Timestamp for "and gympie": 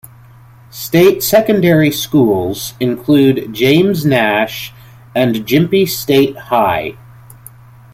5.15-5.87